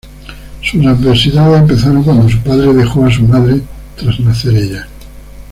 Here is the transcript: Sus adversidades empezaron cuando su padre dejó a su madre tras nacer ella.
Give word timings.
Sus 0.63 0.83
adversidades 0.83 1.61
empezaron 1.61 2.01
cuando 2.03 2.27
su 2.27 2.39
padre 2.41 2.73
dejó 2.73 3.05
a 3.05 3.11
su 3.11 3.21
madre 3.21 3.61
tras 3.95 4.19
nacer 4.21 4.55
ella. 4.55 4.87